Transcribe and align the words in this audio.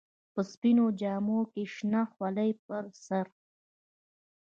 په 0.33 0.41
سپينو 0.51 0.85
جامو 0.99 1.39
کښې 1.51 1.63
شنه 1.73 2.01
خولۍ 2.11 2.51
پر 2.65 2.83
سر. 3.05 3.25